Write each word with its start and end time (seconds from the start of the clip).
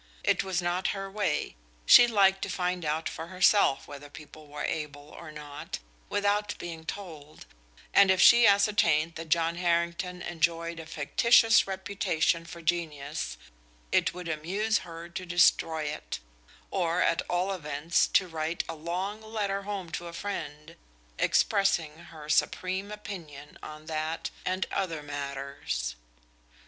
It 0.23 0.43
was 0.43 0.63
not 0.63 0.87
her 0.97 1.11
way; 1.11 1.55
she 1.85 2.07
liked 2.07 2.41
to 2.41 2.49
find 2.49 2.83
out 2.83 3.07
for 3.07 3.27
herself 3.27 3.87
whether 3.87 4.09
people 4.09 4.47
were 4.47 4.63
able 4.65 5.09
or 5.11 5.31
not, 5.31 5.77
without 6.09 6.57
being 6.57 6.85
told, 6.85 7.45
and 7.93 8.09
if 8.09 8.19
she 8.19 8.47
ascertained 8.47 9.13
that 9.13 9.29
John 9.29 9.57
Harrington 9.57 10.23
enjoyed 10.23 10.79
a 10.79 10.87
fictitious 10.87 11.67
reputation 11.67 12.45
for 12.45 12.63
genius 12.63 13.37
it 13.91 14.11
would 14.11 14.27
amuse 14.27 14.79
her 14.79 15.07
to 15.07 15.23
destroy 15.23 15.83
it 15.83 16.17
or 16.71 17.03
at 17.03 17.21
all 17.29 17.53
events 17.53 18.07
to 18.07 18.27
write 18.27 18.63
a 18.67 18.73
long 18.73 19.21
letter 19.21 19.61
home 19.61 19.91
to 19.91 20.07
a 20.07 20.13
friend, 20.13 20.77
expressing 21.19 21.95
her 22.05 22.27
supreme 22.27 22.91
opinion 22.91 23.59
on 23.61 23.85
that 23.85 24.31
and 24.47 24.65
other 24.71 25.03
matters. 25.03 25.95